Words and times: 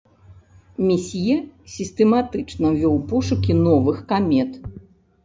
Месье 0.85 1.35
сістэматычна 1.73 2.67
вёў 2.79 2.97
пошукі 3.13 3.53
новых 3.67 4.01
камет. 4.15 4.51